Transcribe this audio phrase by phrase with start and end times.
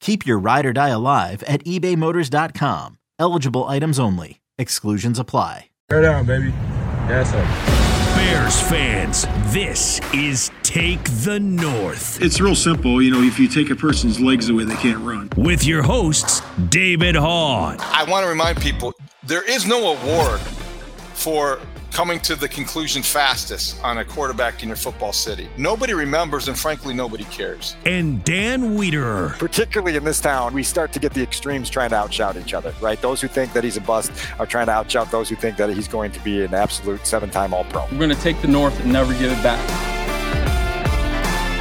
[0.00, 2.98] Keep your ride or die alive at ebaymotors.com.
[3.18, 4.40] Eligible items only.
[4.58, 5.70] Exclusions apply.
[5.88, 6.48] Tear down, baby.
[7.08, 7.76] Yes, sir.
[8.16, 13.00] Bears fans, this is Take the North It's real simple.
[13.02, 15.28] You know, if you take a person's legs away, they can't run.
[15.36, 20.40] with your hosts, David Haugh, I want to remind people there is no award
[21.14, 21.60] for
[21.96, 25.48] coming to the conclusion fastest on a quarterback in your football city.
[25.56, 27.74] Nobody remembers, and frankly, nobody cares.
[27.86, 29.38] and Dan Wiederer.
[29.38, 32.74] particularly in this town, we start to get the extremes trying to outshout each other,
[32.82, 33.00] right?
[33.00, 35.70] Those who think that he's a bust are trying to outshout those who think that
[35.70, 37.86] he's going to be an absolute seven time All Pro.
[37.90, 39.66] We're going to take the North and never give it back.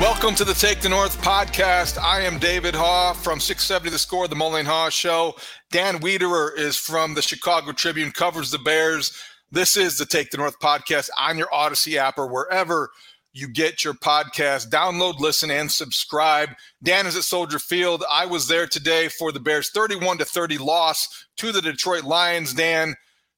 [0.01, 1.97] Welcome to the Take the North podcast.
[1.97, 5.37] I am David Haugh from 670 The Score, the Mullen Haugh Show.
[5.71, 9.17] Dan Wiederer is from the Chicago Tribune, covers the Bears.
[9.51, 12.89] This is the Take the North podcast on your Audacy app or wherever
[13.31, 14.69] you get your podcast.
[14.69, 16.49] Download, listen, and subscribe.
[16.81, 18.03] Dan is at Soldier Field.
[18.11, 22.53] I was there today for the Bears' 31 to 30 loss to the Detroit Lions.
[22.53, 22.95] Dan,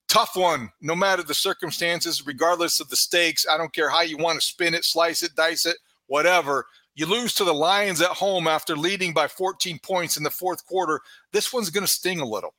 [0.08, 3.46] tough one, no matter the circumstances, regardless of the stakes.
[3.52, 6.68] I don't care how you want to spin it, slice it, dice it, whatever.
[6.96, 10.66] You lose to the Lions at home after leading by 14 points in the fourth
[10.66, 11.02] quarter.
[11.34, 12.54] This one's going to sting a little.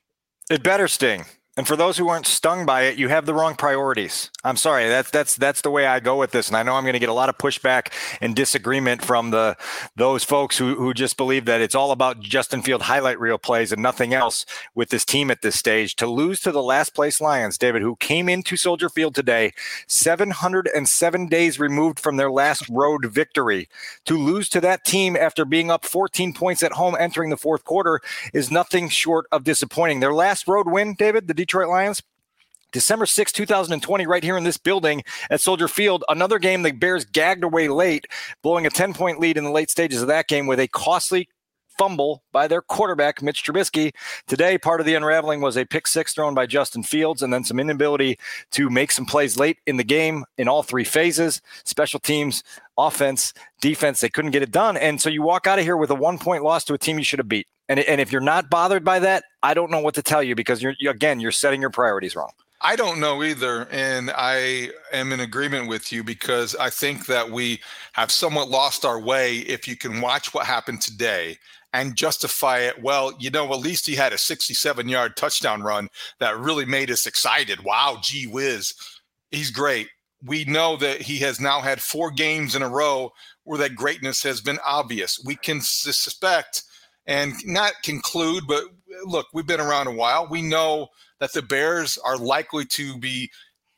[0.51, 1.25] It better sting.
[1.59, 4.31] And for those who aren't stung by it, you have the wrong priorities.
[4.45, 4.87] I'm sorry.
[4.87, 6.47] That's that's that's the way I go with this.
[6.47, 9.57] And I know I'm going to get a lot of pushback and disagreement from the
[9.97, 13.73] those folks who who just believe that it's all about Justin Field highlight reel plays
[13.73, 15.97] and nothing else with this team at this stage.
[15.97, 19.53] To lose to the last place Lions, David, who came into Soldier Field today,
[19.89, 23.69] 707 days removed from their last road victory,
[24.05, 27.65] to lose to that team after being up 14 points at home entering the fourth
[27.65, 28.01] quarter
[28.33, 29.99] is nothing short of disappointing.
[29.99, 32.03] Their last road win, David, the Detroit Lions.
[32.73, 36.05] December 6, 2020, right here in this building at Soldier Field.
[36.11, 38.07] Another game the Bears gagged away late,
[38.43, 41.31] blowing a 10 point lead in the late stages of that game with a costly
[41.79, 43.95] fumble by their quarterback, Mitch Trubisky.
[44.27, 47.45] Today, part of the unraveling was a pick six thrown by Justin Fields and then
[47.45, 48.19] some inability
[48.51, 52.43] to make some plays late in the game in all three phases special teams,
[52.77, 53.33] offense,
[53.63, 54.01] defense.
[54.01, 54.77] They couldn't get it done.
[54.77, 56.99] And so you walk out of here with a one point loss to a team
[56.99, 57.47] you should have beat.
[57.69, 60.35] And, and if you're not bothered by that, I don't know what to tell you
[60.35, 62.31] because you're, you, again, you're setting your priorities wrong.
[62.61, 63.69] I don't know either.
[63.71, 67.61] And I am in agreement with you because I think that we
[67.93, 71.39] have somewhat lost our way if you can watch what happened today
[71.73, 72.83] and justify it.
[72.83, 76.91] Well, you know, at least he had a 67 yard touchdown run that really made
[76.91, 77.63] us excited.
[77.63, 78.75] Wow, gee whiz.
[79.31, 79.89] He's great.
[80.25, 83.13] We know that he has now had four games in a row
[83.45, 85.23] where that greatness has been obvious.
[85.25, 86.65] We can suspect
[87.09, 88.65] and not conclude, but
[89.05, 90.29] look, we've been around a while.
[90.31, 90.89] We know
[91.19, 93.31] that the Bears are likely to be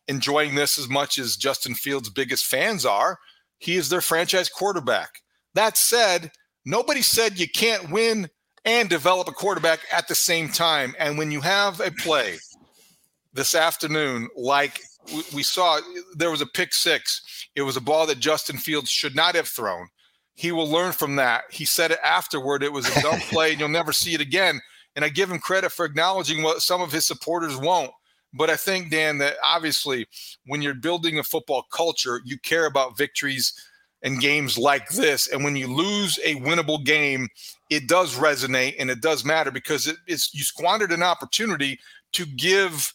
[0.08, 3.18] enjoying this as much as Justin Fields' biggest fans are.
[3.58, 5.22] He is their franchise quarterback.
[5.54, 6.32] That said,
[6.66, 8.28] nobody said you can't win
[8.64, 10.94] and develop a quarterback at the same time.
[10.98, 12.38] And when you have a play
[13.32, 14.80] this afternoon, like
[15.32, 15.80] we saw,
[16.14, 19.48] there was a pick six, it was a ball that Justin Fields should not have
[19.48, 19.86] thrown.
[20.34, 21.44] He will learn from that.
[21.50, 22.62] He said it afterward.
[22.62, 24.60] It was a dumb play, and you'll never see it again.
[24.96, 27.92] And I give him credit for acknowledging what some of his supporters won't.
[28.32, 30.06] But I think, Dan, that obviously
[30.46, 33.52] when you're building a football culture, you care about victories
[34.02, 35.28] and games like this.
[35.28, 37.28] And when you lose a winnable game,
[37.70, 41.78] it does resonate and it does matter because it, it's you squandered an opportunity
[42.12, 42.94] to give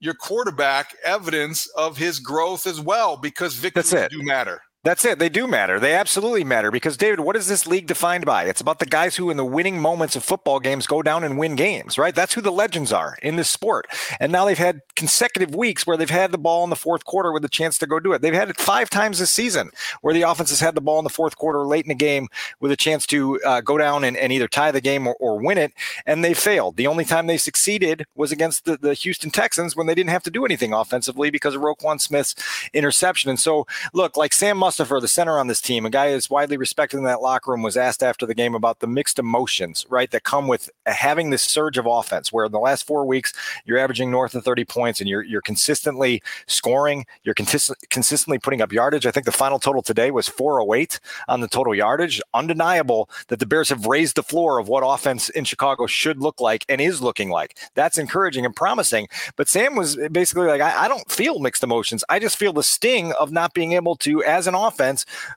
[0.00, 4.60] your quarterback evidence of his growth as well because victories do matter.
[4.86, 5.18] That's it.
[5.18, 5.80] They do matter.
[5.80, 8.44] They absolutely matter because David, what is this league defined by?
[8.44, 11.36] It's about the guys who in the winning moments of football games go down and
[11.36, 12.14] win games, right?
[12.14, 13.88] That's who the legends are in this sport.
[14.20, 17.32] And now they've had consecutive weeks where they've had the ball in the fourth quarter
[17.32, 18.22] with a chance to go do it.
[18.22, 19.70] They've had it five times this season
[20.02, 22.28] where the offense has had the ball in the fourth quarter late in the game
[22.60, 25.40] with a chance to uh, go down and, and, either tie the game or, or,
[25.40, 25.72] win it,
[26.04, 26.76] and they failed.
[26.76, 30.22] The only time they succeeded was against the, the Houston Texans when they didn't have
[30.24, 32.36] to do anything offensively because of Roquan Smith's
[32.72, 33.30] interception.
[33.30, 36.56] And so, look, like Sam Mustipher, the center on this team, a guy who's widely
[36.56, 40.10] respected in that locker room, was asked after the game about the mixed emotions, right,
[40.10, 43.32] that come with having this surge of offense, where in the last four weeks
[43.64, 48.60] you're averaging north of 30 points and you're you're consistently scoring, you're consist- consistently putting
[48.60, 49.06] up yardage.
[49.06, 52.20] I think the final total today was 408 on the total yardage.
[52.34, 56.40] Undeniable that the Bears have raised the floor of what offense in Chicago should look
[56.40, 57.58] like and is looking like.
[57.74, 59.08] That's encouraging and promising.
[59.36, 62.04] But Sam was basically like, I, I don't feel mixed emotions.
[62.08, 64.65] I just feel the sting of not being able to, as an offense,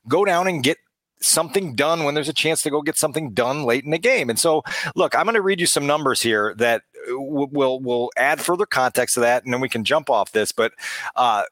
[0.07, 0.77] go down and get
[1.21, 4.29] something done when there's a chance to go get something done late in the game.
[4.29, 4.63] And so,
[4.95, 9.15] look, I'm going to read you some numbers here that will will add further context
[9.15, 10.51] to that, and then we can jump off this.
[10.51, 10.73] But
[11.15, 11.43] uh,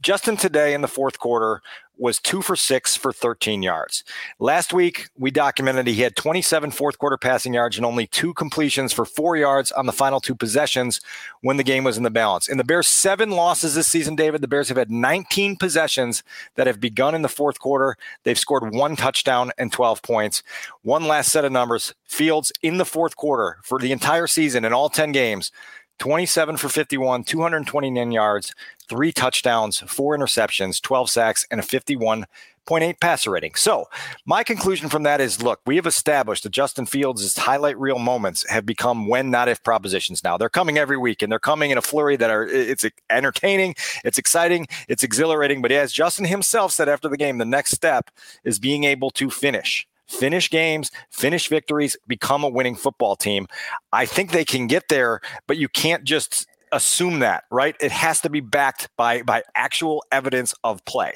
[0.00, 1.60] Justin today in the fourth quarter
[1.98, 4.04] was two for six for 13 yards.
[4.38, 8.92] Last week, we documented he had 27 fourth quarter passing yards and only two completions
[8.92, 11.00] for four yards on the final two possessions
[11.40, 12.48] when the game was in the balance.
[12.48, 16.22] In the Bears' seven losses this season, David, the Bears have had 19 possessions
[16.54, 17.96] that have begun in the fourth quarter.
[18.22, 20.42] They've scored one touchdown and 12 points.
[20.82, 24.72] One last set of numbers Fields in the fourth quarter for the entire season in
[24.72, 25.52] all 10 games
[25.98, 28.54] 27 for 51, 229 yards,
[28.88, 33.54] three touchdowns, four interceptions, 12 sacks, and a 51.8 passer rating.
[33.56, 33.86] So,
[34.24, 38.48] my conclusion from that is look, we have established that Justin Fields' highlight reel moments
[38.48, 40.36] have become when, not if propositions now.
[40.36, 43.74] They're coming every week and they're coming in a flurry that are, it's entertaining,
[44.04, 45.62] it's exciting, it's exhilarating.
[45.62, 48.10] But as Justin himself said after the game, the next step
[48.44, 53.46] is being able to finish finish games, finish victories, become a winning football team.
[53.92, 57.76] I think they can get there, but you can't just assume that, right?
[57.80, 61.12] It has to be backed by by actual evidence of play.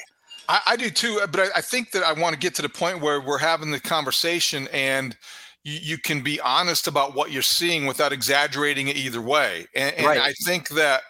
[0.49, 2.69] I, I do too, but I, I, think that I want to get to the
[2.69, 5.15] point where we're having the conversation and
[5.63, 9.67] you, you can be honest about what you're seeing without exaggerating it either way.
[9.73, 10.19] And, and right.
[10.19, 11.03] I think that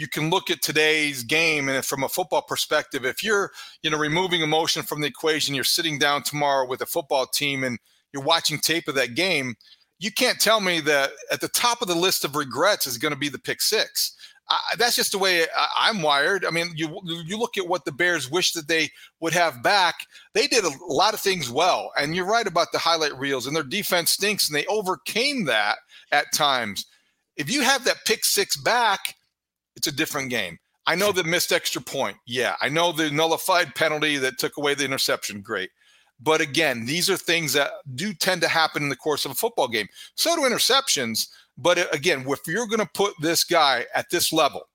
[0.00, 3.50] you can look at today's game and from a football perspective if you're
[3.82, 7.62] you know removing emotion from the equation you're sitting down tomorrow with a football team
[7.62, 7.78] and
[8.12, 9.54] you're watching tape of that game
[9.98, 13.12] you can't tell me that at the top of the list of regrets is going
[13.12, 14.16] to be the pick six
[14.48, 16.44] I, that's just the way I, am wired.
[16.44, 19.94] I mean, you you look at what the Bears wish that they would have back.
[20.34, 23.46] They did a lot of things well, and you're right about the highlight reels.
[23.46, 25.76] And their defense stinks, and they overcame that
[26.10, 26.84] at times.
[27.36, 29.14] If you have that pick six back,
[29.80, 30.58] it's a different game.
[30.86, 32.18] I know the missed extra point.
[32.26, 32.54] Yeah.
[32.60, 35.40] I know the nullified penalty that took away the interception.
[35.40, 35.70] Great.
[36.20, 39.34] But again, these are things that do tend to happen in the course of a
[39.34, 39.88] football game.
[40.16, 41.28] So do interceptions.
[41.56, 44.68] But again, if you're going to put this guy at this level,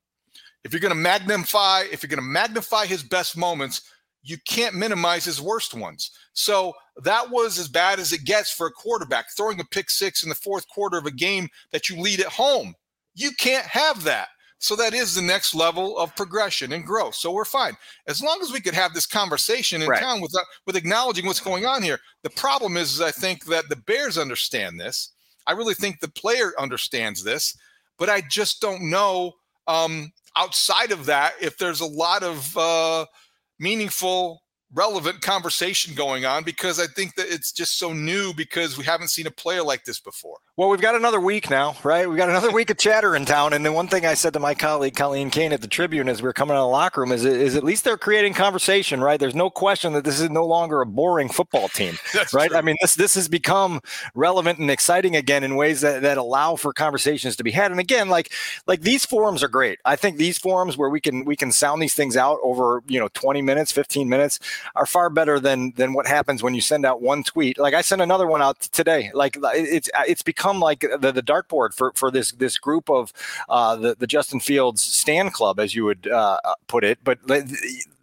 [0.63, 3.83] if you're going to magnify, if you're going to magnify his best moments,
[4.23, 6.09] you can't minimize his worst ones.
[6.33, 6.73] So
[7.03, 10.29] that was as bad as it gets for a quarterback throwing a pick six in
[10.29, 12.73] the fourth quarter of a game that you lead at home.
[13.13, 14.29] You can't have that.
[14.65, 17.13] So that is the next level of progression and growth.
[17.13, 17.77] So we're fine
[18.07, 20.01] as long as we could have this conversation in right.
[20.01, 20.35] town with
[20.65, 21.99] with acknowledging what's going on here.
[22.23, 25.11] The problem is, is, I think that the Bears understand this.
[25.45, 27.55] I really think the player understands this,
[27.99, 29.33] but I just don't know
[29.67, 33.05] um, outside of that if there's a lot of uh,
[33.59, 34.41] meaningful
[34.75, 39.07] relevant conversation going on because I think that it's just so new because we haven't
[39.07, 40.37] seen a player like this before.
[40.57, 42.07] Well, we've got another week now, right?
[42.07, 43.53] We've got another week of chatter in town.
[43.53, 46.21] And the one thing I said to my colleague, Colleen Kane at the Tribune, as
[46.21, 49.01] we were coming out of the locker room, is, is at least they're creating conversation,
[49.01, 49.19] right?
[49.19, 51.97] There's no question that this is no longer a boring football team,
[52.33, 52.49] right?
[52.49, 52.57] True.
[52.57, 53.81] I mean, this this has become
[54.13, 57.71] relevant and exciting again in ways that, that allow for conversations to be had.
[57.71, 58.31] And again, like
[58.67, 59.79] like these forums are great.
[59.85, 62.99] I think these forums where we can we can sound these things out over you
[62.99, 64.39] know 20 minutes, 15 minutes
[64.75, 67.57] are far better than than what happens when you send out one tweet.
[67.57, 69.11] Like I sent another one out today.
[69.13, 73.13] Like it's it's become like the, the dartboard for, for this this group of
[73.49, 76.99] uh, the the Justin Fields stand club, as you would uh, put it.
[77.03, 77.19] But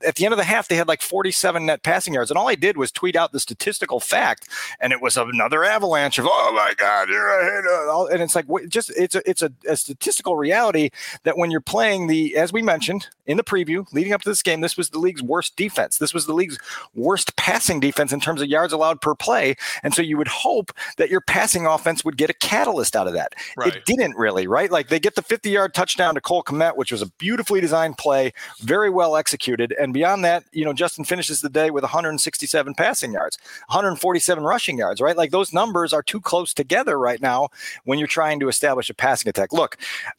[0.06, 2.30] at the end of the half, they had like 47 net passing yards.
[2.30, 4.48] And all I did was tweet out the statistical fact.
[4.80, 8.12] And it was another avalanche of, oh my God, you're a hitter.
[8.12, 10.90] And it's like, just, it's a, it's a, a statistical reality
[11.24, 14.42] that when you're playing the, as we mentioned in the preview leading up to this
[14.42, 15.98] game, this was the league's worst defense.
[15.98, 16.58] This was the league's
[16.94, 19.54] worst passing defense in terms of yards allowed per play.
[19.82, 23.12] And so you would hope that your passing offense would get a catalyst out of
[23.14, 23.34] that.
[23.56, 23.74] Right.
[23.74, 24.70] It didn't really, right?
[24.70, 27.98] Like they get the 50 yard touchdown to Cole Kmet, which was a beautifully designed
[27.98, 29.74] play, very well executed.
[29.78, 34.78] And beyond that, you know, Justin finishes the day with 167 passing yards, 147 rushing
[34.78, 35.16] yards, right?
[35.16, 37.48] Like those numbers are too close together right now
[37.84, 39.52] when you're trying to establish a passing attack.
[39.52, 39.78] Look,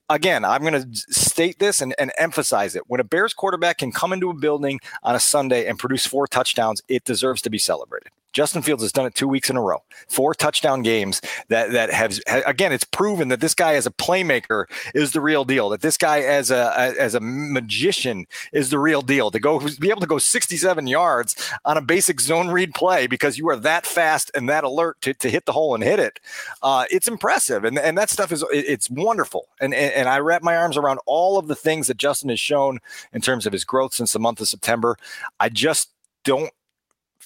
[0.10, 2.84] again, I'm going to state this and, and emphasize it.
[2.88, 6.28] When a Bears quarterback can come into a building on a Sunday and produce four
[6.28, 8.10] touchdowns, it deserves to be celebrated.
[8.34, 11.92] Justin Fields has done it two weeks in a row, four touchdown games that that
[11.92, 12.72] have again.
[12.72, 15.70] It's proven that this guy as a playmaker is the real deal.
[15.70, 19.32] That this guy as a as a magician is the real deal.
[19.32, 23.38] To go be able to go 67 yards on a basic zone read play because
[23.38, 26.20] you are that fast and that alert to, to hit the hole and hit it.
[26.62, 29.48] Uh, it's impressive, and and that stuff is it's wonderful.
[29.62, 32.40] And, and and I wrap my arms around all of the things that Justin has
[32.40, 32.80] shown
[33.14, 34.98] in terms of his growth since the month of September.
[35.40, 35.92] I just
[36.24, 36.52] don't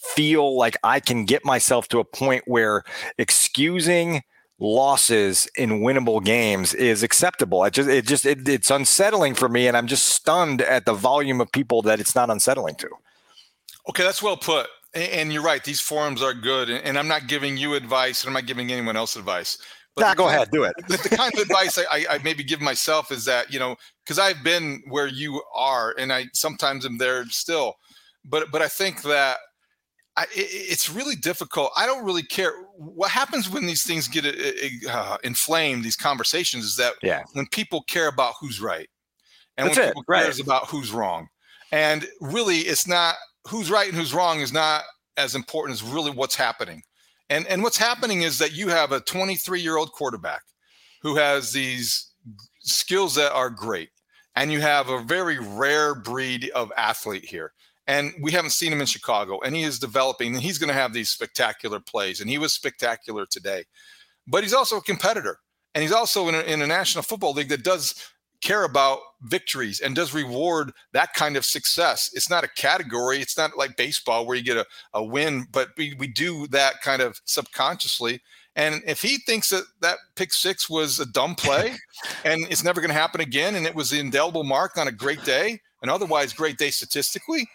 [0.01, 2.83] feel like I can get myself to a point where
[3.17, 4.23] excusing
[4.59, 7.61] losses in winnable games is acceptable.
[7.61, 10.93] I just it just it, it's unsettling for me, and I'm just stunned at the
[10.93, 12.89] volume of people that it's not unsettling to.
[13.89, 14.67] Okay, that's well put.
[14.93, 16.69] And you're right; these forums are good.
[16.69, 19.57] And I'm not giving you advice, and I'm not giving anyone else advice.
[19.95, 20.75] But nah, go ahead, do it.
[20.87, 23.75] The, the kind of advice I, I, maybe give myself is that you know,
[24.05, 27.75] because I've been where you are, and I sometimes am there still.
[28.23, 29.37] But but I think that
[30.17, 31.71] I, it, it's really difficult.
[31.77, 35.83] I don't really care what happens when these things get uh, uh, inflamed.
[35.83, 37.23] These conversations is that yeah.
[37.33, 38.89] when people care about who's right,
[39.57, 40.23] and That's when people right.
[40.23, 41.27] cares about who's wrong,
[41.71, 43.15] and really, it's not
[43.47, 44.83] who's right and who's wrong is not
[45.17, 46.81] as important as really what's happening.
[47.29, 50.41] And and what's happening is that you have a 23 year old quarterback
[51.03, 52.11] who has these
[52.61, 53.89] skills that are great,
[54.35, 57.53] and you have a very rare breed of athlete here
[57.87, 60.73] and we haven't seen him in Chicago, and he is developing, and he's going to
[60.73, 63.63] have these spectacular plays, and he was spectacular today.
[64.27, 65.39] But he's also a competitor,
[65.73, 67.95] and he's also in a, in a National Football League that does
[68.41, 72.11] care about victories and does reward that kind of success.
[72.13, 73.19] It's not a category.
[73.19, 76.81] It's not like baseball where you get a, a win, but we, we do that
[76.81, 78.21] kind of subconsciously.
[78.55, 81.75] And if he thinks that that pick six was a dumb play
[82.25, 84.91] and it's never going to happen again, and it was the indelible mark on a
[84.91, 87.47] great day, an otherwise great day statistically,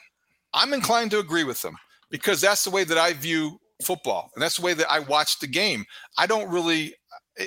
[0.54, 1.76] I'm inclined to agree with them
[2.11, 5.38] because that's the way that I view football and that's the way that I watch
[5.38, 5.85] the game.
[6.18, 6.94] I don't really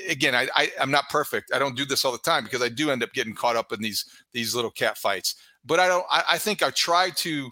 [0.09, 1.51] again I, I am not perfect.
[1.53, 3.71] I don't do this all the time because I do end up getting caught up
[3.71, 5.35] in these these little cat fights.
[5.63, 7.49] But I don't I, I think I try to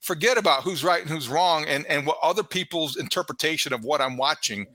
[0.00, 4.00] forget about who's right and who's wrong and and what other people's interpretation of what
[4.00, 4.66] I'm watching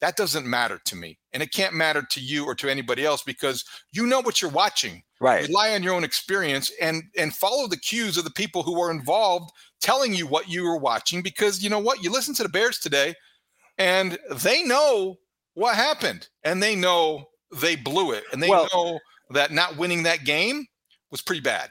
[0.00, 3.22] that doesn't matter to me and it can't matter to you or to anybody else
[3.22, 5.46] because you know what you're watching right.
[5.46, 8.90] Rely on your own experience and and follow the cues of the people who are
[8.90, 9.50] involved
[9.80, 12.78] telling you what you were watching because you know what you listen to the bears
[12.78, 13.14] today
[13.78, 15.16] and they know
[15.54, 17.24] what happened and they know
[17.60, 18.98] they blew it and they well, know
[19.30, 20.66] that not winning that game
[21.10, 21.70] was pretty bad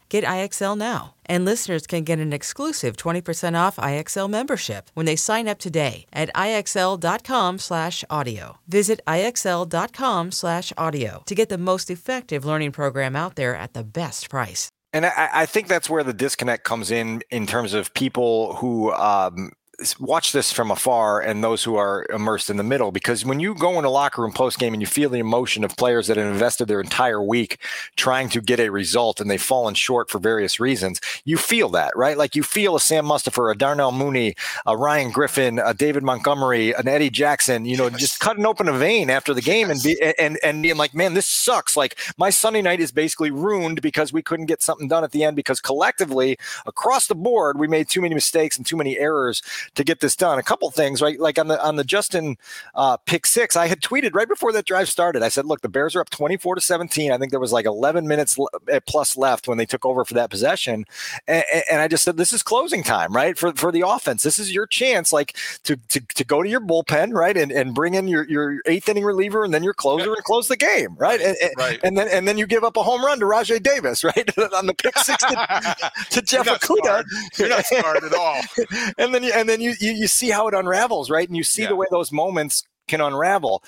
[0.11, 1.15] Get IXL now.
[1.25, 6.05] And listeners can get an exclusive 20% off IXL membership when they sign up today
[6.11, 8.57] at IXL.com/audio.
[8.67, 14.67] Visit IXL.com/audio to get the most effective learning program out there at the best price.
[14.91, 18.91] And I, I, think that's where the disconnect comes in, in terms of people who
[18.91, 19.53] um,
[19.99, 23.55] watch this from afar and those who are immersed in the middle because when you
[23.55, 26.17] go in a locker room post game and you feel the emotion of players that
[26.17, 27.57] have invested their entire week
[27.95, 31.95] trying to get a result and they've fallen short for various reasons you feel that
[31.95, 34.35] right like you feel a sam mustipher a darnell mooney
[34.65, 37.99] a ryan griffin a david montgomery an eddie jackson you know yes.
[37.99, 39.85] just cutting open a vein after the game yes.
[39.85, 43.31] and be and and being like man this sucks like my sunday night is basically
[43.31, 47.57] ruined because we couldn't get something done at the end because collectively across the board
[47.59, 49.41] we made too many mistakes and too many errors
[49.75, 50.39] to get this done.
[50.39, 51.19] A couple things, right?
[51.19, 52.37] Like on the on the Justin
[52.75, 55.23] uh, pick six, I had tweeted right before that drive started.
[55.23, 57.11] I said, "Look, the Bears are up twenty four to seventeen.
[57.11, 58.37] I think there was like eleven minutes
[58.69, 60.85] eh, plus left when they took over for that possession,
[61.27, 63.37] and, and I just said, this is closing time, right?
[63.37, 66.61] For for the offense, this is your chance, like to to, to go to your
[66.61, 70.13] bullpen, right, and, and bring in your your eighth inning reliever and then your closer
[70.13, 71.21] and close the game, right?
[71.21, 71.79] And, right.
[71.83, 74.65] and then and then you give up a home run to Rajai Davis, right, on
[74.65, 77.03] the pick six to, to Jeff You're
[77.37, 78.41] You're not smart at all.
[78.97, 81.27] and then you, and then you, you, you see how it unravels, right?
[81.27, 81.69] And you see yeah.
[81.69, 83.63] the way those moments can unravel.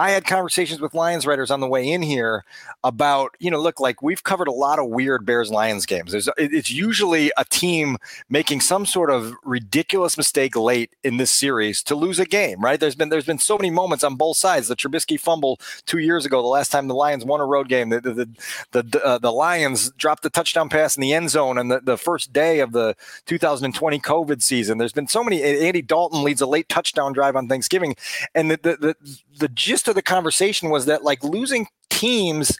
[0.00, 2.46] I had conversations with Lions writers on the way in here
[2.82, 6.12] about, you know, look, like we've covered a lot of weird Bears Lions games.
[6.12, 7.98] There's, it's usually a team
[8.30, 12.80] making some sort of ridiculous mistake late in this series to lose a game, right?
[12.80, 14.68] There's been there's been so many moments on both sides.
[14.68, 17.90] The Trubisky fumble two years ago, the last time the Lions won a road game,
[17.90, 18.26] the the
[18.72, 21.80] the, the, uh, the Lions dropped the touchdown pass in the end zone, and the,
[21.80, 24.78] the first day of the 2020 COVID season.
[24.78, 25.42] There's been so many.
[25.42, 27.96] Andy Dalton leads a late touchdown drive on Thanksgiving,
[28.34, 28.96] and the the the,
[29.40, 32.58] the gist of the conversation was that like losing teams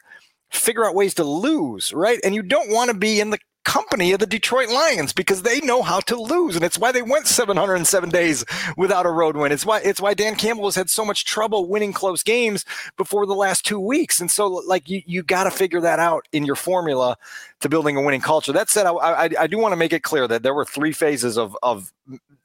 [0.51, 2.19] figure out ways to lose, right?
[2.23, 5.59] And you don't want to be in the company of the Detroit Lions because they
[5.61, 8.43] know how to lose, and it's why they went 707 days
[8.77, 9.51] without a road win.
[9.51, 12.65] It's why it's why Dan Campbell has had so much trouble winning close games
[12.97, 14.19] before the last two weeks.
[14.19, 17.17] And so, like you, you got to figure that out in your formula
[17.59, 18.51] to building a winning culture.
[18.51, 20.91] That said, I, I, I do want to make it clear that there were three
[20.91, 21.91] phases of of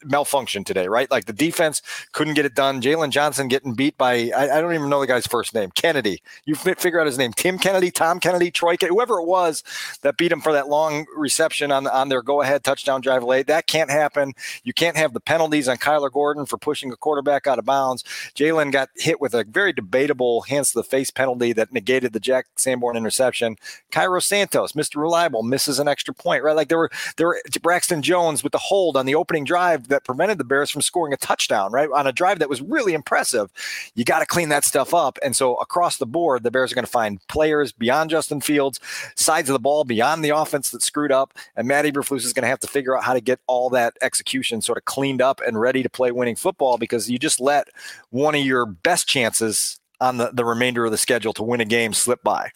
[0.04, 1.11] malfunction today, right?
[1.11, 1.82] Like the defense
[2.12, 2.80] couldn't get it done.
[2.80, 6.23] Jaylon Johnson getting beat by I, I, don't even know the guy's first name, Kennedy.
[6.45, 9.64] You figure out his name, Tim Kennedy, Tom Kennedy, Troy, whoever it was
[10.02, 13.47] that beat him for that long reception on on their go ahead touchdown drive late.
[13.47, 14.32] That can't happen.
[14.64, 18.02] You can't have the penalties on Kyler Gordon for pushing a quarterback out of bounds.
[18.34, 22.21] Jaylon got hit with a very debatable hands to the face penalty that negated the
[22.21, 23.56] Jack Sanborn interception.
[23.90, 24.97] Cairo Santos, Mr.
[24.97, 26.56] Reliable, misses an extra point, right?
[26.56, 30.04] Like there were there were Braxton Jones with the hold on the opening drive that
[30.04, 31.88] prevented the Bears from scoring a touchdown, right?
[31.95, 33.50] On a drive that was really impressive.
[33.95, 35.19] You got to clean that stuff up.
[35.23, 38.80] And so across the board, the Bears are going to find players beyond Justin Fields,
[39.14, 41.35] sides of the ball beyond the offense that screwed up.
[41.56, 43.95] And Matt Eberflus is going to have to figure out how to get all that
[44.00, 47.69] execution sort of cleaned up and ready to play winning football because you just let
[48.09, 51.67] one of your best chances on the, the remainder of the schedule to win a
[51.67, 52.50] game slip by.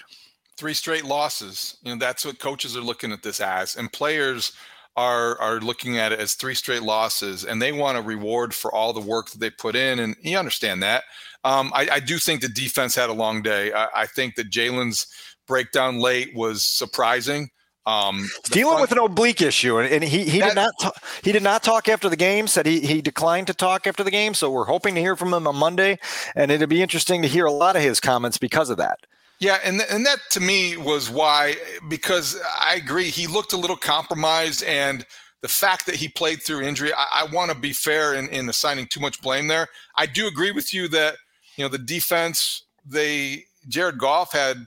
[0.56, 1.76] Three straight losses.
[1.82, 3.76] You know, that's what coaches are looking at this as.
[3.76, 4.52] And players–
[4.96, 8.74] are are looking at it as three straight losses, and they want a reward for
[8.74, 11.04] all the work that they put in, and you understand that.
[11.44, 13.72] Um, I, I, do think the defense had a long day.
[13.72, 15.06] I, I think that Jaylon's
[15.46, 17.48] breakdown late was surprising.
[17.86, 20.92] Um, dealing front, with an oblique issue, and, and he, he that, did not ta-
[21.24, 22.46] he did not talk after the game.
[22.46, 24.34] Said he he declined to talk after the game.
[24.34, 25.98] So we're hoping to hear from him on Monday,
[26.36, 28.98] and it'd be interesting to hear a lot of his comments because of that.
[29.40, 31.56] Yeah, and and that to me was why
[31.88, 35.06] because I agree he looked a little compromised and
[35.40, 38.48] the fact that he played through injury, I, I want to be fair in, in
[38.48, 39.68] assigning too much blame there.
[39.96, 41.16] I do agree with you that
[41.56, 44.66] you know the defense they Jared Goff had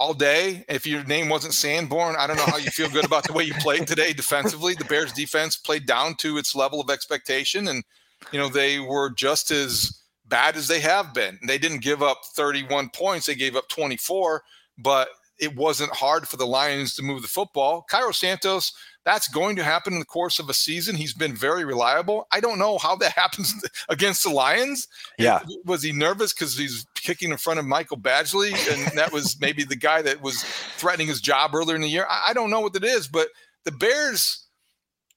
[0.00, 0.64] all day.
[0.66, 3.44] If your name wasn't Sanborn, I don't know how you feel good about the way
[3.44, 4.74] you played today defensively.
[4.74, 7.84] The Bears defense played down to its level of expectation and
[8.32, 11.38] you know they were just as bad as they have been.
[11.46, 14.42] They didn't give up 31 points, they gave up 24,
[14.78, 17.84] but it wasn't hard for the Lions to move the football.
[17.90, 18.72] Cairo Santos,
[19.04, 20.94] that's going to happen in the course of a season.
[20.94, 22.26] He's been very reliable.
[22.30, 23.54] I don't know how that happens
[23.88, 24.86] against the Lions.
[25.18, 25.40] Yeah.
[25.64, 28.52] Was he nervous because he's kicking in front of Michael Badgley?
[28.72, 30.42] And that was maybe the guy that was
[30.76, 32.06] threatening his job earlier in the year.
[32.08, 33.28] I don't know what it is, but
[33.64, 34.46] the Bears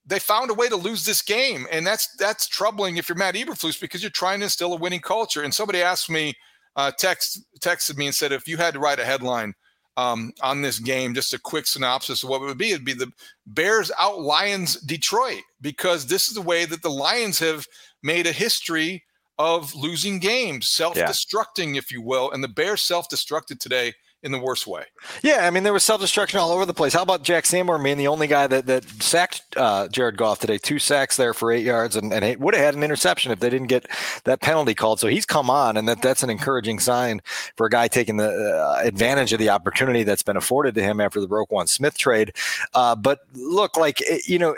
[0.05, 3.35] they found a way to lose this game, and that's that's troubling if you're Matt
[3.35, 5.43] Eberflus because you're trying to instill a winning culture.
[5.43, 6.33] And somebody asked me,
[6.75, 9.53] uh, text texted me and said, if you had to write a headline
[9.97, 11.13] um, on this game.
[11.13, 12.71] Just a quick synopsis of what it would be.
[12.71, 13.11] It'd be the
[13.45, 17.67] Bears out Lions Detroit because this is the way that the Lions have
[18.01, 19.03] made a history
[19.37, 21.79] of losing games, self-destructing, yeah.
[21.79, 23.93] if you will, and the Bears self-destructed today
[24.23, 24.85] in the worst way.
[25.21, 26.93] Yeah, I mean there was self-destruction all over the place.
[26.93, 30.57] How about Jack Sanborn being the only guy that that sacked uh, Jared Goff today?
[30.57, 33.49] Two sacks there for eight yards, and, and would have had an interception if they
[33.49, 33.85] didn't get
[34.23, 35.01] that penalty called.
[35.01, 37.21] So he's come on, and that that's an encouraging sign
[37.57, 41.01] for a guy taking the uh, advantage of the opportunity that's been afforded to him
[41.01, 42.33] after the Roquan Smith trade.
[42.73, 44.55] Uh, but look, like eh, you know.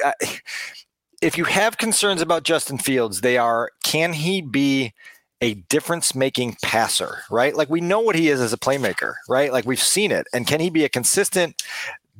[1.26, 4.94] If you have concerns about Justin Fields, they are can he be
[5.42, 7.56] a difference making passer, right?
[7.56, 9.52] Like we know what he is as a playmaker, right?
[9.52, 10.28] Like we've seen it.
[10.32, 11.64] And can he be a consistent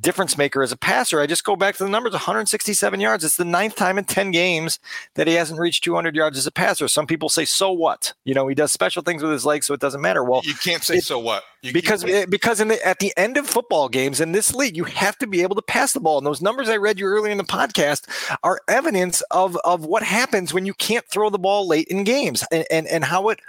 [0.06, 1.20] difference maker as a passer.
[1.20, 3.24] I just go back to the numbers 167 yards.
[3.24, 4.78] It's the ninth time in 10 games
[5.16, 6.86] that he hasn't reached 200 yards as a passer.
[6.86, 8.14] Some people say, so what?
[8.24, 10.22] You know, he does special things with his legs, so it doesn't matter.
[10.22, 11.42] Well, you can't say, it, so what?
[11.62, 14.54] You, because you eh, because in the, at the end of football games in this
[14.54, 16.18] league, you have to be able to pass the ball.
[16.18, 18.08] And those numbers I read you earlier in the podcast
[18.44, 22.44] are evidence of, of what happens when you can't throw the ball late in games
[22.52, 23.40] and, and, and how it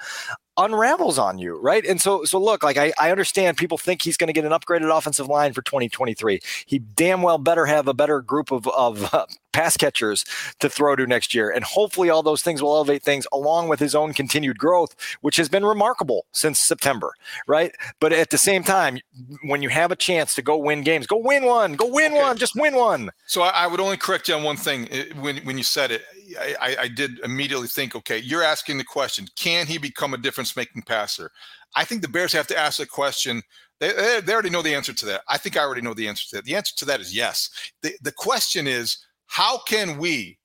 [0.57, 1.85] unravels on you, right?
[1.85, 4.51] And so, so look, like I, I understand people think he's going to get an
[4.51, 6.39] upgraded offensive line for 2023.
[6.65, 9.25] He damn well better have a better group of, of uh,
[9.57, 10.23] pass catchers
[10.59, 11.49] to throw to next year.
[11.49, 15.35] And hopefully all those things will elevate things along with his own continued growth, which
[15.37, 17.13] has been remarkable since September,
[17.47, 17.71] right?
[17.99, 18.99] But at the same time,
[19.41, 22.21] when you have a chance to go win games, go win one, go win okay.
[22.21, 23.09] one, just win one.
[23.25, 25.89] So I, I would only correct you on one thing eh, when, when you said
[25.89, 26.03] it.
[26.39, 30.81] I, I, did immediately think, okay, you're asking the question: Can he become a difference-making
[30.81, 31.31] passer?
[31.73, 33.41] I think the Bears have to ask the question.
[33.79, 35.21] They, they already know the answer to that.
[35.27, 36.45] I think I already know the answer to that.
[36.45, 37.49] The answer to that is yes.
[37.81, 40.37] The, the question is, how can we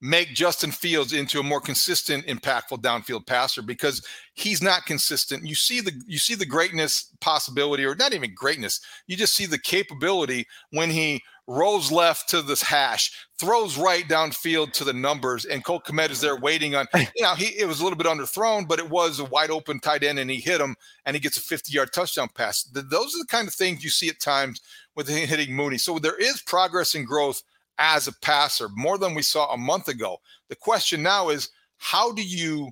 [0.00, 5.46] make Justin Fields into a more consistent, impactful downfield passer because he's not consistent.
[5.46, 8.80] You see the you see the greatness possibility, or not even greatness.
[9.06, 14.72] You just see the capability when he rolls left to this hash, throws right downfield
[14.72, 16.86] to the numbers, and Cole Kmet is there waiting on.
[16.94, 19.80] You know, he it was a little bit underthrown, but it was a wide open
[19.80, 22.62] tight end, and he hit him, and he gets a 50 yard touchdown pass.
[22.62, 24.60] Those are the kind of things you see at times
[24.96, 25.78] with hitting Mooney.
[25.78, 27.42] So there is progress and growth
[27.80, 30.18] as a passer, more than we saw a month ago.
[30.48, 32.70] The question now is how do you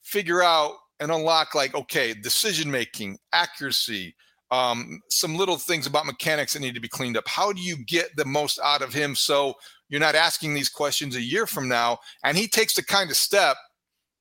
[0.00, 4.14] figure out and unlock, like, okay, decision making, accuracy,
[4.50, 7.26] um, some little things about mechanics that need to be cleaned up.
[7.26, 9.54] How do you get the most out of him so
[9.88, 11.98] you're not asking these questions a year from now?
[12.22, 13.56] And he takes the kind of step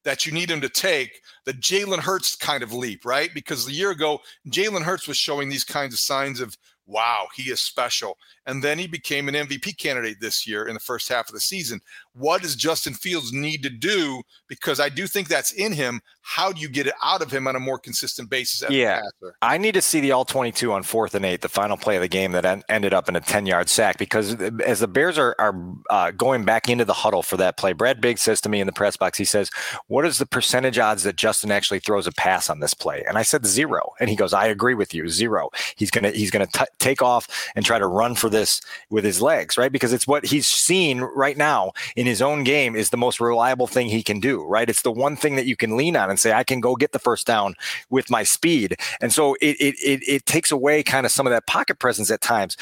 [0.04, 3.30] that you need him to take, the Jalen Hurts kind of leap, right?
[3.34, 4.20] Because a year ago,
[4.50, 8.18] Jalen Hurts was showing these kinds of signs of wow, he is special.
[8.46, 11.40] And then he became an MVP candidate this year in the first half of the
[11.40, 11.80] season.
[12.14, 14.22] What does Justin Fields need to do?
[14.48, 16.02] Because I do think that's in him.
[16.26, 18.70] How do you get it out of him on a more consistent basis?
[18.70, 19.02] yeah,
[19.42, 22.02] I need to see the all 22 on fourth and eight, the final play of
[22.02, 23.98] the game that en- ended up in a 10 yard sack.
[23.98, 25.54] Because as the Bears are, are
[25.90, 28.68] uh, going back into the huddle for that play, Brad Biggs says to me in
[28.68, 29.52] the press box, he says,
[29.88, 33.04] What is the percentage odds that Justin actually throws a pass on this play?
[33.06, 33.92] And I said zero.
[34.00, 35.50] And he goes, I agree with you, zero.
[35.76, 39.22] He's gonna he's gonna t- take off and try to run for this with his
[39.22, 39.72] legs, right?
[39.72, 43.68] Because it's what he's seen right now in his own game is the most reliable
[43.68, 44.70] thing he can do, right?
[44.70, 46.92] It's the one thing that you can lean on and say, I can go get
[46.92, 47.56] the first down
[47.90, 48.78] with my speed.
[49.02, 52.10] And so it it it, it takes away kind of some of that pocket presence
[52.12, 52.56] at times.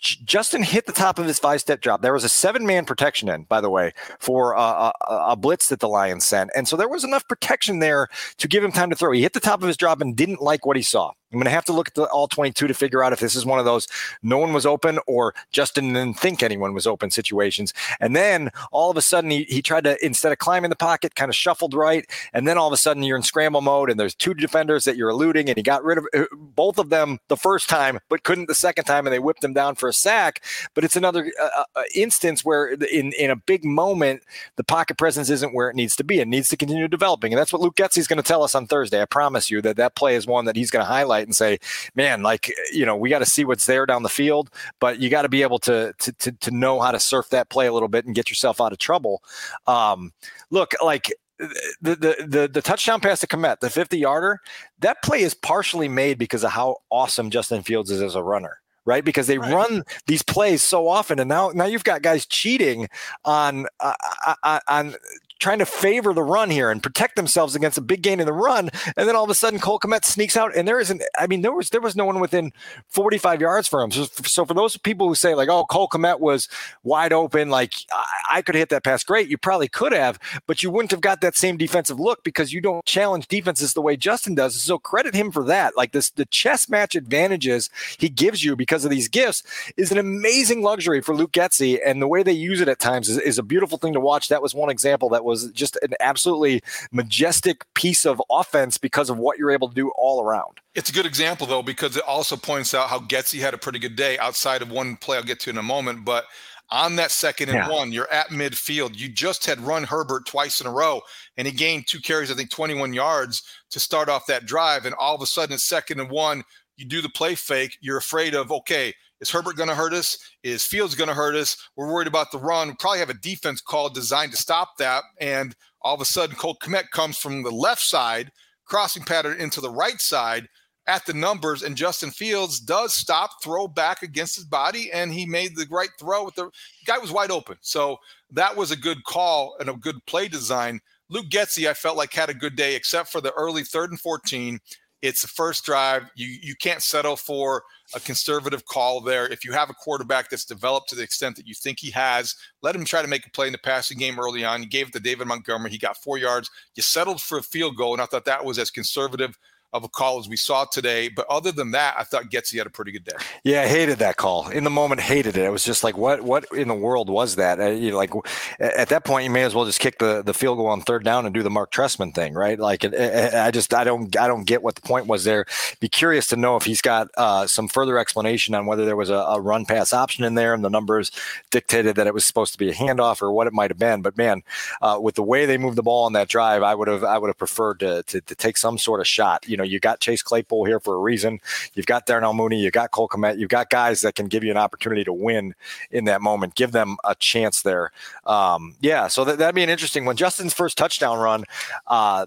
[0.00, 2.02] Justin hit the top of his five step drop.
[2.02, 5.70] There was a seven man protection in, by the way, for a, a, a, blitz
[5.70, 6.50] that the Lions sent.
[6.54, 9.10] And so there was enough protection there to give him time to throw.
[9.12, 11.12] He hit the top of his drop and didn't like what he saw.
[11.32, 13.34] I'm going to have to look at the all 22 to figure out if this
[13.34, 13.86] is one of those
[14.22, 17.74] no one was open or Justin didn't think anyone was open situations.
[18.00, 21.14] And then all of a sudden he, he tried to, instead of climbing the pocket,
[21.14, 22.06] kind of shuffled right.
[22.32, 24.96] And then all of a sudden you're in scramble mode and there's two defenders that
[24.96, 28.22] you're eluding and he got rid of uh, both of them the first time, but
[28.22, 30.42] couldn't the second time and they whipped him down for a sack.
[30.74, 34.22] But it's another uh, uh, uh instance where in, in a big moment,
[34.56, 36.20] the pocket presence isn't where it needs to be.
[36.20, 37.32] It needs to continue developing.
[37.32, 39.02] And that's what Luke Getsy is going to tell us on Thursday.
[39.02, 41.58] I promise you that that play is one that he's going to highlight and say,
[41.94, 44.50] man, like you know, we got to see what's there down the field,
[44.80, 47.50] but you got to be able to, to to to know how to surf that
[47.50, 49.22] play a little bit and get yourself out of trouble.
[49.66, 50.12] Um,
[50.50, 54.40] look, like the, the the the touchdown pass to Kmet, the 50 yarder,
[54.80, 58.58] that play is partially made because of how awesome Justin Fields is as a runner
[58.88, 59.04] right?
[59.04, 59.52] Because they right.
[59.52, 62.88] run these plays so often, and now now you've got guys cheating
[63.26, 63.92] on uh,
[64.26, 64.94] uh, uh on
[65.38, 68.32] trying to favor the run here and protect themselves against a big gain in the
[68.32, 68.70] run.
[68.96, 71.02] And then all of a sudden, Cole Kmet sneaks out, and there isn't.
[71.18, 72.52] I mean, there was there was no one within
[72.88, 73.90] 45 yards for him.
[73.90, 76.48] So, so for those people who say like, "Oh, Cole Kmet was
[76.82, 80.62] wide open," like I, I could hit that pass great, you probably could have, but
[80.62, 83.96] you wouldn't have got that same defensive look because you don't challenge defenses the way
[83.96, 84.60] Justin does.
[84.60, 85.76] So credit him for that.
[85.76, 89.42] Like this, the chess match advantages he gives you because of these gifts
[89.76, 93.08] is an amazing luxury for Luke Getsy, and the way they use it at times
[93.08, 94.28] is, is a beautiful thing to watch.
[94.28, 99.18] That was one example that was just an absolutely majestic piece of offense because of
[99.18, 100.58] what you're able to do all around.
[100.74, 103.78] It's a good example though because it also points out how Getsy had a pretty
[103.78, 106.24] good day outside of one play I'll get to in a moment, but
[106.70, 107.70] on that second and yeah.
[107.70, 108.98] one, you're at midfield.
[108.98, 111.00] You just had run Herbert twice in a row,
[111.36, 114.84] and he gained two carries, I think 21 yards to start off that drive.
[114.84, 116.44] And all of a sudden, it's second and one.
[116.76, 117.78] You do the play fake.
[117.80, 120.18] You're afraid of, okay, is Herbert going to hurt us?
[120.42, 121.56] Is Fields going to hurt us?
[121.76, 122.68] We're worried about the run.
[122.68, 125.04] We probably have a defense call designed to stop that.
[125.20, 128.30] And all of a sudden, Cole Kmet comes from the left side,
[128.64, 130.48] crossing pattern into the right side
[130.88, 135.26] at the numbers, and Justin Fields does stop, throw back against his body, and he
[135.26, 136.24] made the right throw.
[136.24, 136.50] With the,
[136.86, 137.98] guy was wide open, so
[138.30, 140.80] that was a good call and a good play design.
[141.10, 144.00] Luke Getsy, I felt like had a good day, except for the early third and
[144.00, 144.60] fourteen.
[145.00, 146.10] It's the first drive.
[146.16, 147.62] You you can't settle for
[147.94, 149.26] a conservative call there.
[149.28, 152.34] If you have a quarterback that's developed to the extent that you think he has,
[152.62, 154.62] let him try to make a play in the passing game early on.
[154.62, 155.70] You gave it to David Montgomery.
[155.70, 156.50] He got four yards.
[156.74, 159.38] You settled for a field goal, and I thought that was as conservative
[159.72, 161.08] of a call as we saw today.
[161.08, 163.16] But other than that, I thought Getsy had a pretty good day.
[163.44, 164.48] Yeah, I hated that call.
[164.48, 165.44] In the moment, hated it.
[165.44, 167.60] It was just like, what what in the world was that?
[167.60, 168.12] Uh, you know, like
[168.58, 171.04] at that point, you may as well just kick the, the field goal on third
[171.04, 172.58] down and do the Mark Trestman thing, right?
[172.58, 175.44] Like, it, it, I just I don't I don't get what the point was there.
[175.80, 179.10] Be curious to know if he's got uh, some further explanation on whether there was
[179.10, 181.10] a, a run pass option in there and the numbers
[181.50, 184.00] dictated that it was supposed to be a handoff or what it might have been.
[184.00, 184.42] But man,
[184.80, 187.18] uh, with the way they moved the ball on that drive, I would have I
[187.18, 189.46] would have preferred to, to, to take some sort of shot.
[189.46, 191.40] You know, you got Chase Claypool here for a reason.
[191.74, 194.50] You've got Darnell Mooney, you've got Cole Kmet, you've got guys that can give you
[194.50, 195.54] an opportunity to win
[195.90, 196.54] in that moment.
[196.54, 197.92] Give them a chance there.
[198.24, 200.16] Um, yeah, so that, that'd be an interesting one.
[200.16, 201.44] Justin's first touchdown run,
[201.86, 202.26] uh,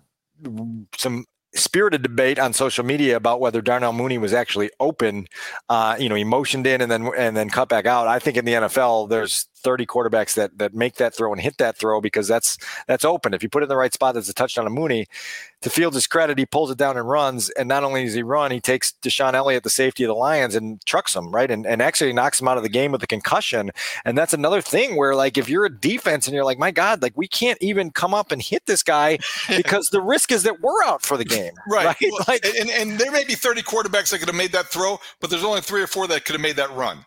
[0.95, 5.27] some spirited debate on social media about whether Darnell Mooney was actually open.
[5.69, 8.07] Uh, you know, he motioned in and then and then cut back out.
[8.07, 11.57] I think in the NFL, there's 30 quarterbacks that that make that throw and hit
[11.57, 13.33] that throw because that's that's open.
[13.33, 15.07] If you put it in the right spot, that's a touchdown to Mooney.
[15.61, 17.51] To Fields' credit, he pulls it down and runs.
[17.51, 20.55] And not only does he run, he takes DeShon Elliott, the safety of the Lions,
[20.55, 21.51] and trucks him, right?
[21.51, 23.69] And, and actually knocks him out of the game with a concussion.
[24.03, 27.03] And that's another thing where, like, if you're a defense and you're like, my God,
[27.03, 29.19] like, we can't even come up and hit this guy
[29.55, 31.53] because the risk is that we're out for the game.
[31.67, 31.85] right.
[31.85, 32.11] right?
[32.11, 34.99] Well, like, and, and there may be 30 quarterbacks that could have made that throw,
[35.19, 37.05] but there's only three or four that could have made that run.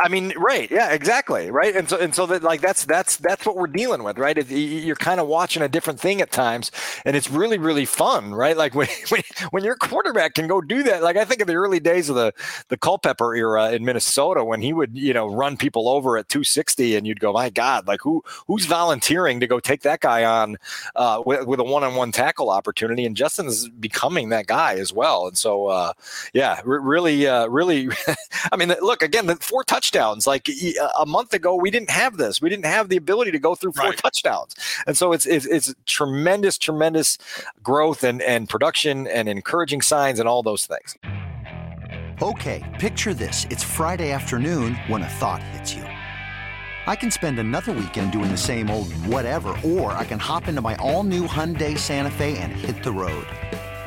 [0.00, 0.68] I mean, right?
[0.70, 1.50] Yeah, exactly.
[1.50, 4.36] Right, and so and so that like that's that's that's what we're dealing with, right?
[4.36, 6.72] It, you're kind of watching a different thing at times,
[7.04, 8.56] and it's really really fun, right?
[8.56, 11.02] Like when, when when your quarterback can go do that.
[11.02, 12.32] Like I think of the early days of the
[12.68, 16.96] the Culpepper era in Minnesota when he would you know run people over at 260,
[16.96, 20.56] and you'd go, my God, like who who's volunteering to go take that guy on
[20.96, 23.04] uh, with, with a one on one tackle opportunity?
[23.04, 25.92] And Justin's becoming that guy as well, and so uh,
[26.32, 27.90] yeah, really uh, really.
[28.52, 30.24] I mean, look again, the four touchdowns.
[30.24, 30.48] Like
[30.98, 32.40] a month ago, we didn't have this.
[32.40, 33.98] We didn't have the ability to go through four right.
[33.98, 34.54] touchdowns.
[34.86, 37.18] And so it's, it's, it's tremendous, tremendous
[37.60, 40.96] growth and, and production and encouraging signs and all those things.
[42.22, 43.46] Okay, picture this.
[43.50, 45.82] It's Friday afternoon when a thought hits you.
[45.82, 50.60] I can spend another weekend doing the same old whatever, or I can hop into
[50.60, 53.26] my all new Hyundai Santa Fe and hit the road.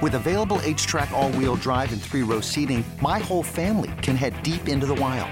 [0.01, 4.88] With available H-Track all-wheel drive and three-row seating, my whole family can head deep into
[4.88, 5.31] the wild.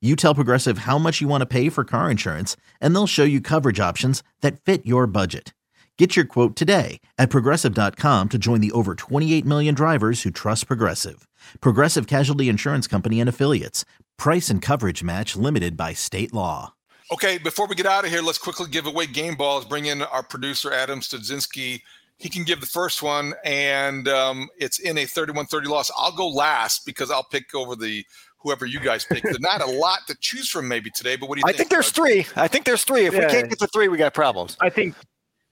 [0.00, 3.24] you tell Progressive how much you want to pay for car insurance, and they'll show
[3.24, 5.52] you coverage options that fit your budget.
[5.98, 10.66] Get your quote today at progressive.com to join the over 28 million drivers who trust
[10.66, 11.28] Progressive.
[11.60, 13.84] Progressive Casualty Insurance Company and Affiliates.
[14.16, 16.72] Price and coverage match limited by state law.
[17.12, 19.66] Okay, before we get out of here, let's quickly give away game balls.
[19.66, 21.82] Bring in our producer, Adam Studzinski.
[22.16, 25.90] He can give the first one, and um, it's in a 31 30 loss.
[25.98, 28.06] I'll go last because I'll pick over the
[28.42, 29.22] whoever you guys pick.
[29.22, 31.54] There's not a lot to choose from maybe today, but what do you I think?
[31.54, 32.26] I think there's three.
[32.36, 33.06] I think there's three.
[33.06, 33.26] If yeah.
[33.26, 34.56] we can't get to three, we got problems.
[34.60, 34.94] I think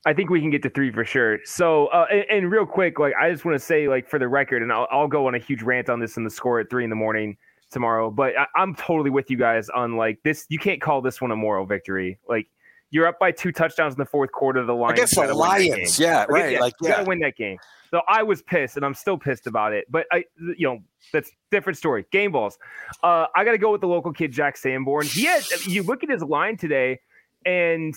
[0.06, 1.38] I think we can get to three for sure.
[1.44, 4.28] So, uh, and, and, real quick, like I just want to say, like for the
[4.28, 6.70] record, and I'll, I'll go on a huge rant on this in the score at
[6.70, 7.36] three in the morning
[7.70, 8.10] tomorrow.
[8.10, 10.46] But I, am totally with you guys on like this.
[10.48, 12.18] You can't call this one a moral victory.
[12.28, 12.46] Like
[12.90, 14.60] you're up by two touchdowns in the fourth quarter.
[14.60, 16.60] Of The Lions against the Lions, yeah, right.
[16.60, 16.88] Like yeah.
[16.88, 17.58] you gotta win that game.
[17.90, 19.86] So I was pissed, and I'm still pissed about it.
[19.90, 20.24] But I,
[20.56, 20.78] you know,
[21.12, 22.04] that's different story.
[22.10, 22.58] Game balls.
[23.02, 25.06] Uh, I got to go with the local kid Jack Sanborn.
[25.06, 25.42] He had.
[25.66, 27.00] You look at his line today,
[27.44, 27.94] and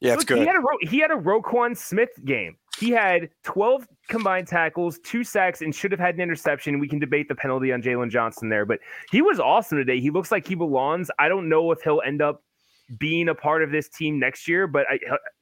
[0.00, 0.38] yeah, it's good.
[0.38, 2.56] He had a he had a Roquan Smith game.
[2.78, 6.78] He had 12 combined tackles, two sacks, and should have had an interception.
[6.78, 9.98] We can debate the penalty on Jaylon Johnson there, but he was awesome today.
[9.98, 11.10] He looks like he belongs.
[11.18, 12.42] I don't know if he'll end up
[12.98, 14.98] being a part of this team next year, but I,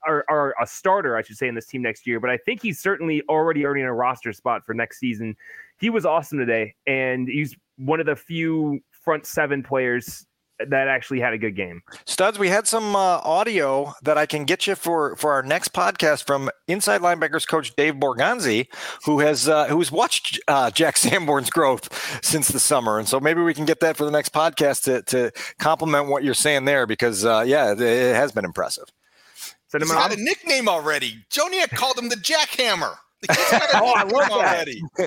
[0.06, 2.20] or a starter, I should say, in this team next year.
[2.20, 5.36] But I think he's certainly already earning a roster spot for next season.
[5.78, 10.26] He was awesome today, and he's one of the few front seven players
[10.58, 11.82] that actually had a good game.
[12.06, 15.72] Studs, we had some uh, audio that I can get you for for our next
[15.72, 18.66] podcast from inside linebackers coach Dave Borgonzi,
[19.04, 23.42] who has uh, who's watched uh, Jack Sanborn's growth since the summer, and so maybe
[23.42, 26.86] we can get that for the next podcast to to complement what you're saying there
[26.86, 28.84] because uh, yeah, it, it, has been impressive.
[29.72, 31.24] He's got a nickname already.
[31.30, 32.94] Joniak called him the Jackhammer.
[33.28, 34.82] oh, I love already.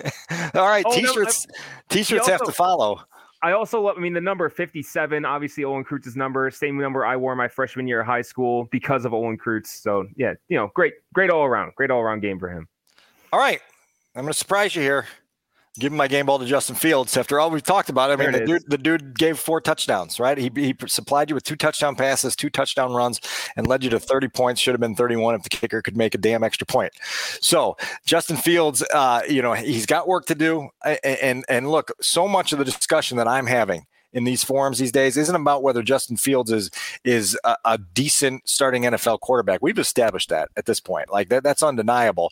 [0.54, 1.48] All right, oh, t-shirts.
[1.48, 1.54] No,
[1.90, 3.00] t-shirts also, have to follow.
[3.44, 7.16] I also love, I mean, the number 57, obviously Olin Kreutz's number, same number I
[7.16, 9.68] wore my freshman year of high school because of Olin Kreutz.
[9.68, 12.68] So, yeah, you know, great, great all around, great all around game for him.
[13.32, 13.62] All right.
[14.16, 15.06] I'm going to surprise you here
[15.80, 18.12] giving my game ball to Justin Fields after all we've talked about.
[18.12, 20.38] I mean, the dude, the dude, gave four touchdowns, right?
[20.38, 23.22] He, he supplied you with two touchdown passes, two touchdown runs,
[23.56, 24.62] and led you to 30 points.
[24.62, 26.94] Should have been 31 if the kicker could make a damn extra point.
[27.42, 30.70] So Justin Fields, uh, you know, he's got work to do.
[30.84, 34.80] And, and, and look, so much of the discussion that I'm having in these forums
[34.80, 36.72] these days isn't about whether Justin Fields is
[37.04, 39.60] is a, a, decent starting NFL quarterback.
[39.62, 41.12] We've established that at this point.
[41.12, 42.32] Like that, that's undeniable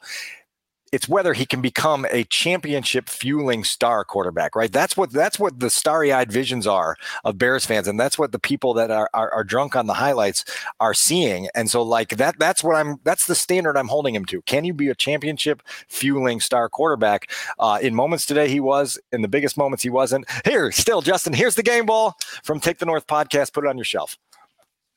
[0.92, 4.72] it's whether he can become a championship fueling star quarterback, right?
[4.72, 8.40] That's what that's what the starry-eyed visions are of Bears fans, and that's what the
[8.40, 10.46] people that are, are, are drunk on the highlights
[10.80, 11.50] are seeing.
[11.56, 12.98] And so, like that, that's what I'm.
[13.04, 14.42] That's the standard I'm holding him to.
[14.44, 17.30] Can you be a championship fueling star quarterback?
[17.60, 19.00] Uh, in moments today, he was.
[19.12, 20.26] In the biggest moments, he wasn't.
[20.46, 21.34] Here, still, Justin.
[21.34, 23.54] Here's the game ball from Take the North podcast.
[23.54, 24.18] Put it on your shelf.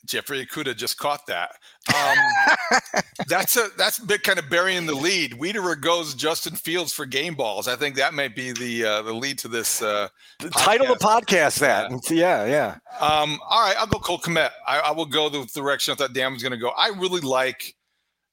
[0.08, 1.50] Jeffrey Okudah just caught that.
[1.94, 2.18] Um,
[3.28, 5.32] that's a that's a bit kind of burying the lead.
[5.32, 7.68] Wiederer goes Justin Fields for game balls.
[7.68, 9.82] I think that might be the uh, the lead to this.
[9.82, 10.08] Uh,
[10.40, 11.58] the title of the podcast.
[11.58, 12.76] That yeah, yeah.
[13.00, 14.50] Um, all right, I'll go Cole Kmet.
[14.66, 16.70] I, I will go the direction I thought Dan was going to go.
[16.70, 17.74] I really like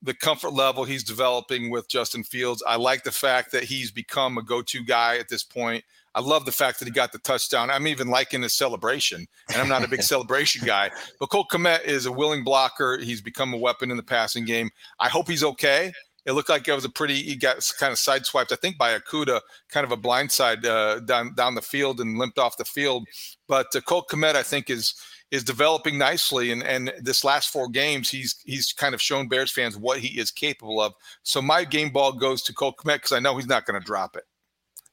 [0.01, 2.63] the comfort level he's developing with Justin Fields.
[2.65, 5.83] I like the fact that he's become a go-to guy at this point.
[6.15, 7.69] I love the fact that he got the touchdown.
[7.69, 10.89] I'm even liking his celebration, and I'm not a big celebration guy.
[11.19, 12.97] But Cole Kmet is a willing blocker.
[12.97, 14.69] He's become a weapon in the passing game.
[14.99, 15.91] I hope he's okay.
[16.25, 17.21] It looked like it was a pretty.
[17.21, 21.35] He got kind of sideswiped, I think, by Okudah, kind of a blindside uh, down
[21.35, 23.05] down the field and limped off the field.
[23.47, 24.95] But uh, Cole Kmet, I think, is
[25.31, 29.51] is developing nicely, and and this last four games, he's he's kind of shown Bears
[29.51, 30.93] fans what he is capable of.
[31.23, 33.85] So my game ball goes to Cole Kmet because I know he's not going to
[33.85, 34.23] drop it.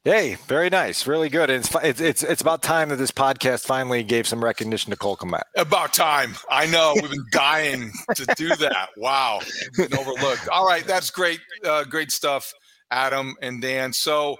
[0.04, 1.48] Hey, very nice, really good.
[1.48, 5.16] It's, it's it's it's about time that this podcast finally gave some recognition to Cole
[5.16, 5.42] Kmet.
[5.56, 6.34] About time.
[6.50, 8.88] I know we've been dying to do that.
[8.96, 9.38] Wow,
[9.78, 10.48] overlooked.
[10.48, 12.52] All right, that's great, uh, great stuff,
[12.90, 13.92] Adam and Dan.
[13.92, 14.38] So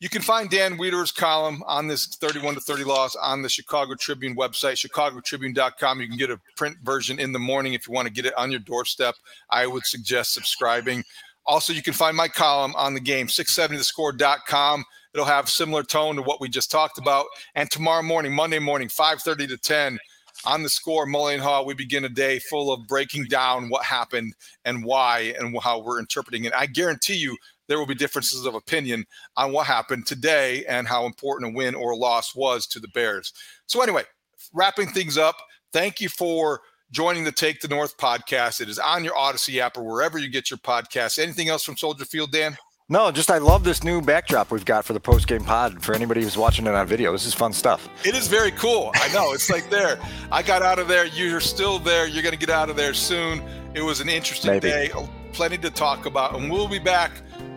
[0.00, 3.94] you can find Dan Wiederer's column on this 31 to 30 loss on the Chicago
[3.94, 6.00] Tribune website, chicagotribune.com.
[6.00, 8.34] You can get a print version in the morning if you want to get it
[8.36, 9.14] on your doorstep.
[9.50, 11.04] I would suggest subscribing.
[11.46, 14.84] Also, you can find my column on the game, 670thescore.com.
[15.14, 17.26] It'll have similar tone to what we just talked about.
[17.54, 19.98] And tomorrow morning, Monday morning, 5:30 to 10,
[20.44, 23.84] on the score, Mully and Haugh, we begin a day full of breaking down what
[23.84, 26.52] happened and why and how we're interpreting it.
[26.54, 27.36] I guarantee you
[27.68, 29.06] there will be differences of opinion
[29.36, 33.32] on what happened today and how important a win or loss was to the Bears.
[33.66, 34.04] So, anyway,
[34.52, 35.36] wrapping things up,
[35.72, 38.60] thank you for joining the Take the North podcast.
[38.60, 41.18] It is on your Audacy app or wherever you get your podcasts.
[41.18, 42.56] Anything else from Soldier Field, Dan?
[42.88, 45.92] No, just I love this new backdrop we've got for the post game pod for
[45.92, 47.10] anybody who's watching it on video.
[47.10, 47.88] This is fun stuff.
[48.04, 48.92] It is very cool.
[48.94, 49.32] I know.
[49.32, 49.98] It's like there.
[50.30, 51.06] I got out of there.
[51.06, 52.06] You're still there.
[52.06, 53.42] You're going to get out of there soon.
[53.74, 54.68] It was an interesting Maybe.
[54.68, 54.90] day.
[54.94, 56.36] Oh, plenty to talk about.
[56.36, 57.10] And we'll be back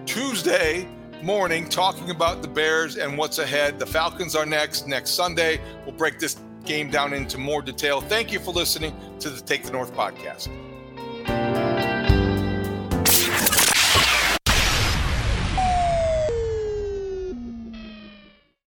[0.07, 0.87] Tuesday
[1.21, 3.77] morning talking about the Bears and what's ahead.
[3.77, 4.87] The Falcons are next.
[4.87, 6.37] Next Sunday, we'll break this
[6.69, 7.99] game down into more detail.
[7.99, 10.49] Thank you for listening to the Take the North podcast.